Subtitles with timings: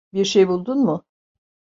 [0.13, 1.05] Bir şey buldun mu?